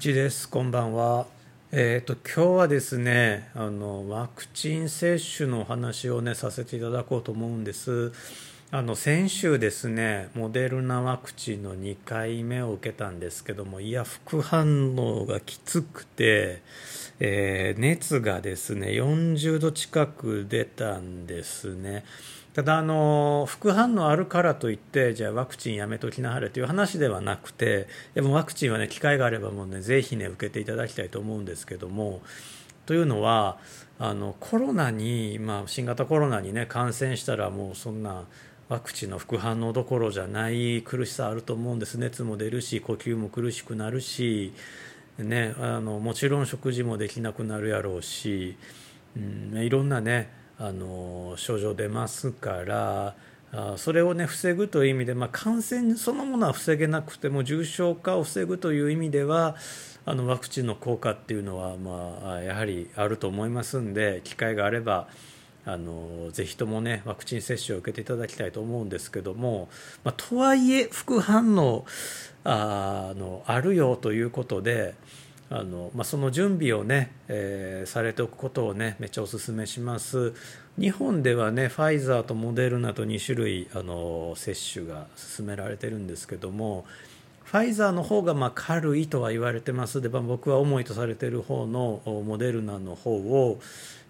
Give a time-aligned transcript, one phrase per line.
[0.00, 0.48] 一です。
[0.48, 1.26] こんばんは。
[1.72, 8.10] えーと、今日はですねあのワクチン接種のお話をねさせていただこうと思うんです。
[8.72, 16.62] あの先週ですねモデルナワクチンの2回目を受けたんですけどもいや副反応がきつくて、
[17.18, 22.04] えー、熱がですね40度近く出たんですね。
[22.54, 32.20] ただあの副反応あるからといってじゃあワクチンやめときなはれという話ではなくてでもワクチンはね機会があればもうねぜひね受けていただきたいと思うんですけども
[32.86, 33.58] というのは
[34.00, 38.24] あのコロナに、まあ、新型コロナにね感染したらもうそんな
[38.70, 44.52] ワクチンの副反応どころじゃない苦しさあると思うんです熱も出るし呼吸も苦しくなるし、
[45.18, 48.56] ね、あのもちろん食事もできなくなるやろうし、
[49.16, 49.18] う
[49.56, 53.16] ん、いろんなねあの症状出ますから
[53.76, 59.56] それを、ね、防ぐという意味で、まあ、感染そのものは防げなくても重症化を防ぐという意味では
[60.06, 65.08] あのワクチンの効果っていうのは、まあ、やはりあると思いますんで機会があれば
[65.66, 69.68] あのぜひともねワクチン接種を受けていただきたいと思うんですけども、
[70.04, 71.84] まあ、とはいえ副反応
[72.44, 74.94] あのあるよということで
[75.50, 80.32] あの、まあ、その準備をね、えー、されておくことをねめっちゃお勧めします。
[80.78, 86.86] 日本ではねファイザーとモデルナと2種類あの接種が進められてるんですけども
[87.50, 90.00] ファイザーの方がま軽いとは言われてます。
[90.00, 93.60] で、まあ、僕は重いとされている方のモデルナの方を、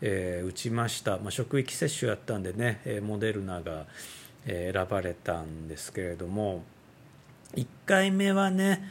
[0.00, 3.86] えー、打ちました、まあ、職域接種やったんでねモデルナが
[4.44, 6.64] 選ばれたんですけれども
[7.54, 8.82] 1回目はね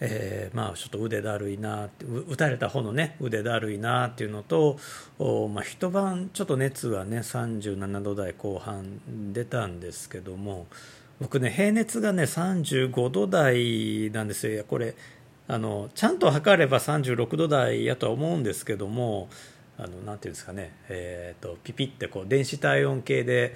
[0.00, 1.88] えー、まあちょっと腕だるいな
[2.28, 4.76] 打たれた方のね腕だるいなっていうのと、
[5.52, 9.00] まあ、一晩ちょっと熱はね37度台後半
[9.32, 10.66] 出たんですけども
[11.20, 14.64] 僕ね平熱がね35度台なんですよ。
[14.64, 14.94] これ
[15.46, 19.28] あのちゃんと測れば36度台やとは思うんですけども
[19.78, 23.54] あのなんていうんですかね、えーと、ピピってこう電子体温計で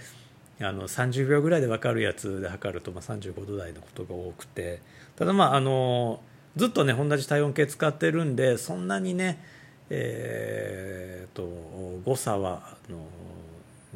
[0.60, 4.80] あの30秒ぐらいで分かるやつで測ると、まあ、35度台のことが多くて。
[5.16, 6.20] ただまああの
[6.56, 9.42] ずっとね同じ体温計使ってるんでそんなにね
[9.90, 11.44] えーと、
[12.04, 13.06] 誤差はあの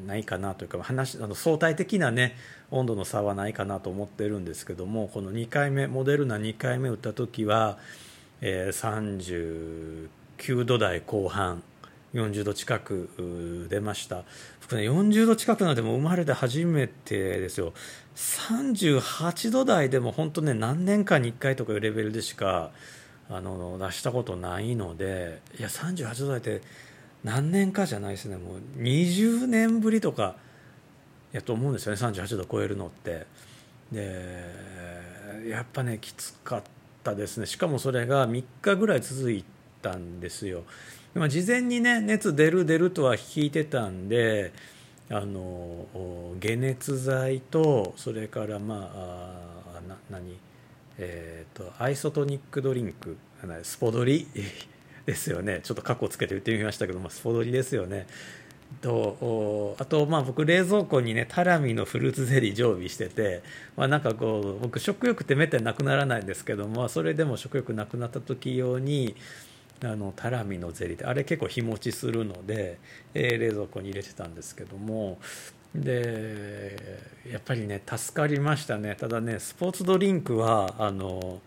[0.07, 2.35] ないかなというか話あの相対的なね
[2.73, 7.79] 温度の差はないかなと思ってるんですけどもこの2回目モデルナ2回目打った時は、
[8.41, 11.63] えー、39度台後半
[12.15, 14.25] 40度近く出ました。
[14.61, 17.73] 僕ね40度近くなんても生まれて初めてですよ。
[18.17, 22.71] 38度台でも本当ね何年かに1回とかいうレベルでしか
[23.31, 26.61] あの出したことないのでいや38度台って
[27.25, 28.37] 何年かじゃないですね。
[28.37, 30.37] もう20年ぶりとか
[31.33, 32.01] やと思うんですよね。
[32.01, 33.27] 38度超えるのって。
[33.91, 34.45] で
[35.49, 36.63] やっぱねきつかっ
[37.03, 37.47] たですね。
[37.47, 39.45] しかもそれが3日ぐらい続い
[39.81, 40.65] たんですよ。
[41.15, 44.53] まあ、事前にね熱出る出るとは聞いてたんで
[45.11, 45.87] あの
[46.41, 50.39] 解熱剤とそれからまああな何
[50.99, 53.17] えーと、アイソトニックドリンク
[53.63, 54.29] スポドリ
[55.07, 55.61] ですよね。
[55.63, 58.07] ちょっとカッコつけて言ってみましたけど、まあ、スポドリですよね。
[58.81, 63.43] とあとまあ僕冷蔵庫にねタラミのフルーツゼリー常備してて、
[63.77, 69.15] まあ、なんかこう僕食欲ってめったになくならないんですけどもそれでも食欲なくなった時用に
[69.83, 72.79] あのタラミのゼリーってあれ結構日持ちするので、
[73.15, 75.19] えー、冷蔵庫に入れてたんですけども
[75.75, 78.95] でやっぱりね助かりましたね。
[78.95, 81.41] ただねスポーツドリンクはあの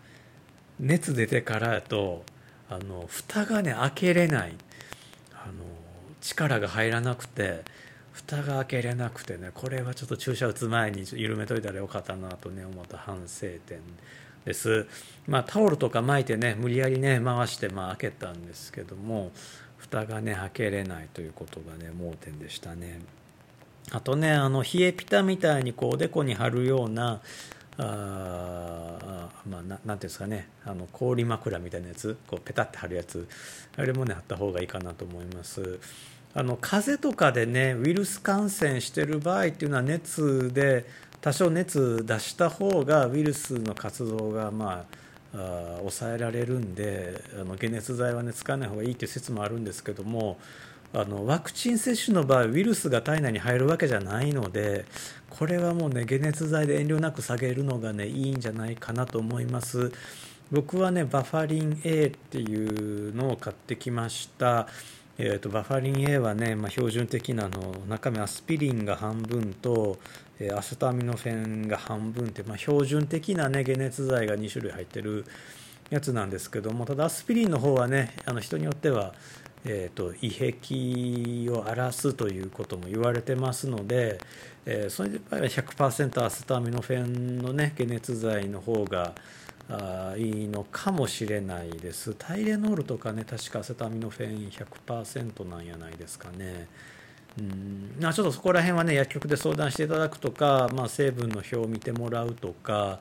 [0.79, 2.23] 熱出てからやと
[2.69, 4.55] あの蓋がね開けれない。
[6.25, 7.63] 力が入らなくて
[8.11, 13.79] 蓋が開けれなくてねこれはちょっと注射打つ前に緩めといたらよかったなとね思った反省点
[14.45, 14.87] です。
[15.27, 19.31] まあ、タオルとか巻いてね無理やりね回してまあ開けたんですけども
[19.77, 23.01] 蓋がね開けれないということがね盲点でしたね。
[23.91, 27.21] あとねあの冷えピタみたいにこうおでこに貼るような
[27.77, 33.27] あまあ、ななんていうんですかねあの氷枕みたいなやつこうペタって貼るやつ
[33.75, 35.79] あれもねあった方がいいかなと思います
[36.35, 40.85] あの風邪とかでねウイルス感染してる場合っていうのは熱で
[41.21, 45.05] 多少熱出した方がウイルスの活動がまあ
[45.37, 50.37] あ抑えられるんであの解熱剤は、ね、使わない方がいいという説もあるんですけども
[50.93, 54.85] あのワクチン接種の場合ウイルスが体内に入るわけじゃないので
[55.29, 59.91] これはもうね解熱剤で遠慮なく下げるのがねいいんじゃないかなと思います。
[60.51, 64.67] 僕はねバファリン A っていうのを買ってきました。
[65.17, 69.97] えーと、バファリン A はね、まあ、標準的なの中身アスピリンが半分と、
[70.39, 75.25] えー、アセトアミノフェンが半分って、まあ、標準的な、ね、解熱剤が2種類入ってる
[75.89, 79.13] やつなんですけどもただアスピリンの方はねあの人によっては、
[79.63, 84.19] えーと、胃壁を荒らすということも言われてますので、
[84.65, 89.13] えー、それで100%アセタミノフェンのね解熱剤の方が
[89.69, 92.15] あいいのかもしれないです。
[92.17, 96.67] タイレノールとかね確かアセタミノフェイン100%なんやないですかね。
[97.39, 98.05] うん。
[98.05, 102.99] あ、ちょっとそこら辺はね薬局で相談していただくとか、まあ、成分の表を見てもらうとか、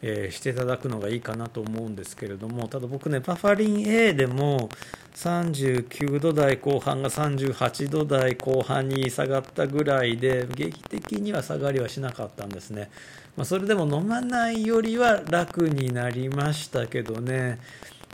[0.00, 4.68] えー、していただくのがいいかなと思うんですけれどもただ僕ねバファリン A でも
[5.16, 12.90] 39度台後半が38度台後半に下がったぐらいで劇的には下がりはしなかったんですね、
[13.36, 17.58] まあ、それでも飲まないよりは楽になりましたけどね。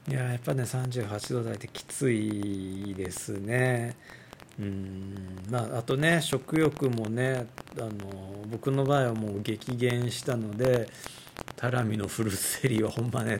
[0.06, 3.96] いややっぱね38度台ってきついですね。
[4.58, 5.14] うん
[5.50, 7.46] まあ、あとね食欲もね
[7.78, 7.90] あの
[8.50, 10.88] 僕の場合はもう激減したので
[11.64, 13.38] タラミのフルーツゼリーはほんまね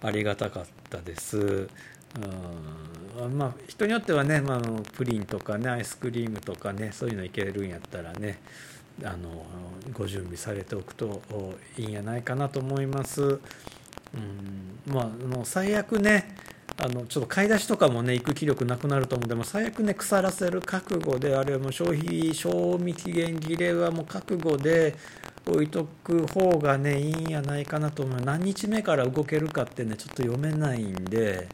[0.00, 1.36] ありがたかったです。
[1.38, 3.36] うん。
[3.36, 4.60] まあ人によってはね、まあ、
[4.92, 8.38] プリンとかねアイスクリームとかねそういうのいけるんやったらね
[9.02, 9.44] あの
[9.92, 11.20] ご準備されておくと
[11.76, 13.22] いいんやないかなと思います。
[13.22, 13.40] うん。
[14.86, 16.36] まああの最悪ね
[16.76, 24.94] あのちょっと買い出しとかもね行く気力なくなると思うでも最悪ね腐らせる覚悟であれはもう消費賞味期限切れはもう覚悟で
[25.46, 31.48] 置いとく方がねいいんやないかなと思う何日目から動けるかってねちょっと読めないんで、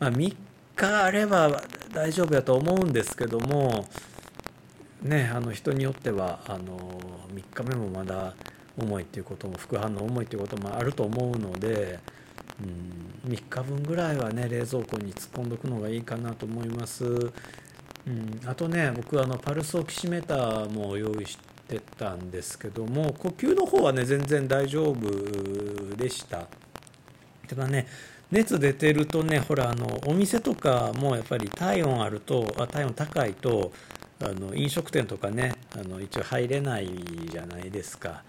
[0.00, 0.36] まあ、3
[0.74, 1.62] 日あれば
[1.92, 3.86] 大丈夫やと思うんですけども
[5.02, 7.00] ねあの人によってはあの
[7.34, 8.34] 3日目もまだ
[8.78, 11.98] 重いっていうことも副反応重いっていうこともあると思うので。
[12.58, 17.10] うん、3日分ぐらいはね冷蔵庫に突っ込んどくのがいいかなと思います、う
[18.10, 26.46] ん、あとね僕はあのパルスオキシメーターも用意してってたんですけども呼吸の方はね全然大丈夫でした。
[27.48, 27.86] ただね
[28.30, 33.72] 熱出てるとねほらあのお店とかもやっぱり体温あるとあ体温高いと
[34.20, 36.90] あの飲食店とかねあの一応入れない
[37.30, 38.22] じゃないですか。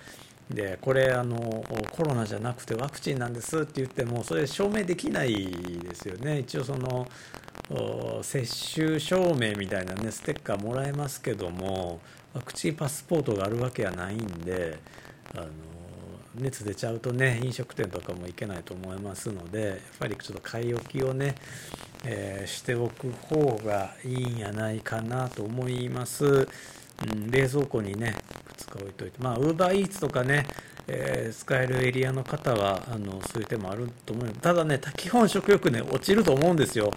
[0.49, 6.39] でこれあのコロナじゃなくてワクチンなんですって言ってもそれ証明できないですよね。
[6.39, 7.07] 一応その
[8.21, 11.99] 接種証明みたいなねステッカーもらえますけども
[12.37, 14.77] ワクチンパスポートがあるわけはないんで
[15.33, 15.47] あの
[16.35, 21.33] 熱出ちゃうとね飲食店とかも行けないと思いますのでやっぱりちょっと買い置きをね、
[22.05, 28.15] えー、しておく方がいいんやないかなと思います、うん、冷蔵庫にね
[28.55, 30.45] 2日置いといてまあウーバーイーツとかね、
[30.89, 34.29] えー、使えるエリアの方はあのそういう手もあると思う。
[34.29, 36.91] ただね基本食欲ね落ちると思うんですよ。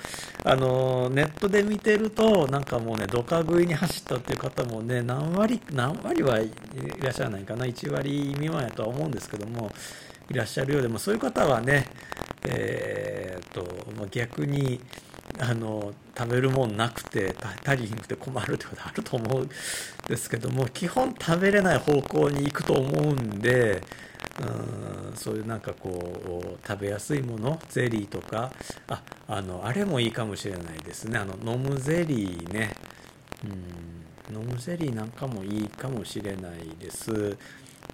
[0.45, 6.51] あのネットで見てるとなんかもうねドカ食いに走ったっていう方もね何割何割はい
[7.01, 7.65] らっしゃらないかな。
[7.65, 9.73] 1割未満やとは思うんですけども
[10.31, 11.87] いらっしゃるようでもそういう方はね
[12.45, 13.67] えー、っと
[13.99, 14.81] ま逆に
[15.39, 17.35] あの食べるもんなくて
[17.65, 19.51] 足りひんくて困るってことあると思うん
[20.07, 23.83] ですけども基本食べれない方向に行くと思うんで
[24.39, 26.13] うんそういうなんかこ
[26.63, 28.53] う食べやすいものゼリーとか
[28.89, 31.19] ああのあれもいいかもしれないですね。
[31.19, 32.73] あの飲むゼリーね。
[33.45, 37.37] うん飲むゼリーなんかもいいかもしれないです。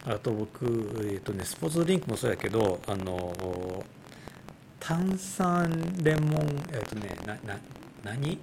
[0.04, 3.84] あと僕、えーとね、スポーツドリンクもそうやけどあの
[4.78, 7.58] 炭酸レモンえっ、とねなな
[8.06, 8.38] 何？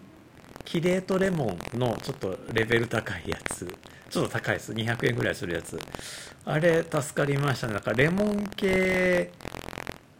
[0.65, 3.65] キレートレモンのちょっとレベル高いやつ。
[4.10, 4.74] ちょっと高いです。
[4.74, 5.79] 200円ぐらいするやつ。
[6.46, 7.67] あれ助かりました。
[7.67, 9.32] ねだからレモン系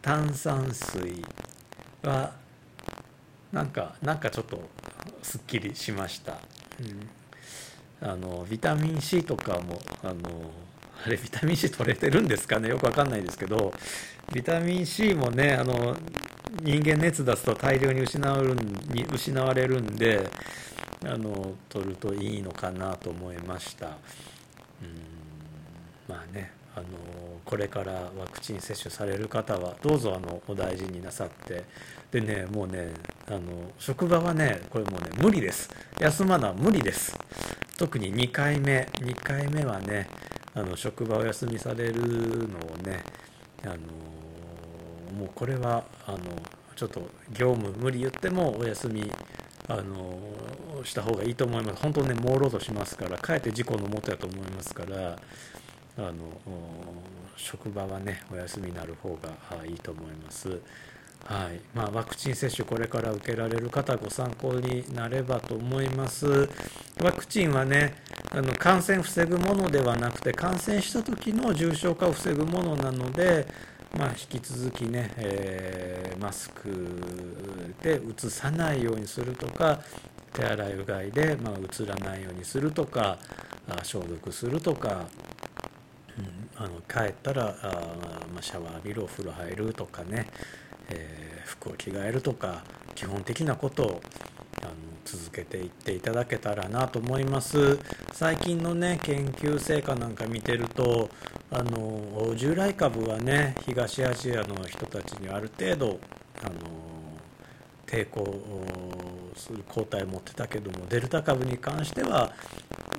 [0.00, 1.22] 炭酸水
[2.02, 2.32] は
[3.52, 4.62] なんかなんかちょっと
[5.22, 6.38] すっきりしました、
[8.02, 10.50] うん、あのビタミン C とかもあの
[11.06, 12.70] あれビタミン C 取れてるんですかね？
[12.70, 13.72] よくわかんないですけど。
[14.32, 15.94] ビタミン C もねあの
[16.62, 18.54] 人間熱出すと大量に失わる
[18.92, 20.28] に失われるんで
[21.04, 23.86] あの取るといいのかなと思いました。
[23.86, 23.94] うん
[26.08, 26.86] まあねあの
[27.44, 31.64] これからワクチン接種される方はどうぞあのお大事になさって。
[32.10, 32.92] でねもうね
[33.26, 33.40] あの
[33.78, 35.68] 職場はねこれもうね無理です。
[35.98, 37.16] 休まな無理です。
[37.76, 40.08] 特に2回目2回目はね
[40.54, 42.00] あの職場お休みされる
[42.48, 43.02] のをね
[43.64, 43.76] あの
[45.14, 46.18] もうこれはあの
[46.76, 47.00] ちょっと
[47.32, 49.10] 業務無理言ってもお休み
[49.68, 50.18] あの
[50.84, 55.16] した方がいいと思います本当ね朦朧としますからかえって事故のもとやと思いますから
[55.96, 56.12] あの
[57.36, 60.60] 職場はねお休みになる方がいいと思います。
[61.26, 66.50] はいまあ、ワクチン接種、これから受けられる方、ご参考になればと思います。
[67.02, 67.94] ワクチンはね、
[68.30, 73.46] あの感染を防ぐものではなくて、感染した時の重症化を防ぐものなので、
[73.98, 76.68] まあ、引き続きね、えー、マスク
[77.82, 79.80] でうつさないようにするとか
[80.32, 83.18] 手洗いうがいで、まあ、うつらないようにするとか
[83.84, 85.06] 消毒するとか、
[86.18, 87.66] うん、あの帰ったらあ、
[88.32, 90.26] まあ、シャワー浴びるお風呂入るとかね、
[90.90, 92.64] えー、服を着替えるとか
[92.96, 94.00] 基本的なことを
[94.62, 94.72] あの
[95.04, 97.78] 続けていっていただけたらなと思います。
[98.12, 101.10] 最近のね研究成果なんか見てると
[101.56, 106.00] あの従来株はね東アジアの人たちにある程度
[106.42, 106.54] あの
[107.86, 108.42] 抵抗
[109.36, 112.32] する抗体を持ってたけどもデルタ株に関しては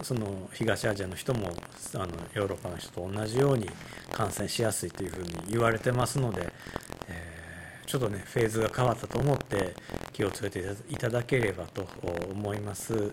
[0.04, 1.50] その東アジアの人も
[1.96, 3.70] あのヨーロッパの人と同じように
[4.14, 6.48] 感染しやすいというふうに言われてますので、
[7.10, 9.76] えー、ちょっとねフェーズが変わったと思って
[10.14, 11.86] 気をつけていただければと
[12.32, 13.12] 思います。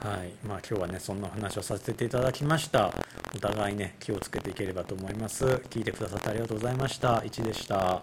[0.00, 0.32] はい。
[0.46, 2.92] まあ、今日はねそんな話をさせていただきました。
[3.34, 5.44] お互いね気をつけていければと思います。
[5.70, 7.18] 聞いてくださってありがとうございました。
[7.18, 8.02] 1でした。